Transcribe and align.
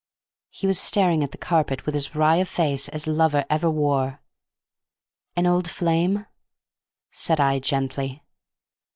He 0.49 0.65
was 0.65 0.79
staring 0.79 1.23
at 1.23 1.29
the 1.29 1.37
carpet 1.37 1.85
with 1.85 1.93
as 1.93 2.15
wry 2.15 2.37
a 2.37 2.45
face 2.45 2.89
as 2.89 3.05
lover 3.05 3.45
ever 3.51 3.69
wore. 3.69 4.19
"An 5.35 5.45
old 5.45 5.69
flame?" 5.69 6.25
said 7.11 7.39
I, 7.39 7.59
gently. 7.59 8.23